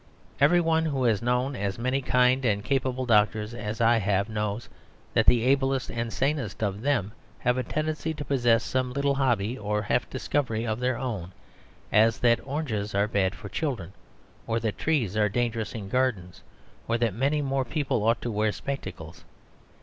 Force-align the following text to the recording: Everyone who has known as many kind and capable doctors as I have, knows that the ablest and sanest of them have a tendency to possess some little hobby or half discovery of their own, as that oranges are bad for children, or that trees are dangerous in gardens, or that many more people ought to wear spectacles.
Everyone 0.39 0.85
who 0.85 1.03
has 1.03 1.21
known 1.21 1.55
as 1.55 1.77
many 1.77 2.01
kind 2.01 2.43
and 2.43 2.65
capable 2.65 3.05
doctors 3.05 3.53
as 3.53 3.79
I 3.79 3.97
have, 3.97 4.29
knows 4.29 4.67
that 5.13 5.27
the 5.27 5.43
ablest 5.43 5.91
and 5.91 6.11
sanest 6.11 6.63
of 6.63 6.81
them 6.81 7.11
have 7.37 7.55
a 7.55 7.61
tendency 7.63 8.11
to 8.15 8.25
possess 8.25 8.63
some 8.63 8.93
little 8.93 9.13
hobby 9.13 9.59
or 9.59 9.83
half 9.83 10.09
discovery 10.09 10.65
of 10.65 10.79
their 10.79 10.97
own, 10.97 11.33
as 11.91 12.17
that 12.21 12.39
oranges 12.43 12.95
are 12.95 13.07
bad 13.07 13.35
for 13.35 13.47
children, 13.47 13.93
or 14.47 14.59
that 14.59 14.79
trees 14.79 15.15
are 15.15 15.29
dangerous 15.29 15.75
in 15.75 15.87
gardens, 15.87 16.41
or 16.87 16.97
that 16.97 17.13
many 17.13 17.43
more 17.43 17.63
people 17.63 18.01
ought 18.03 18.23
to 18.23 18.31
wear 18.31 18.51
spectacles. 18.51 19.23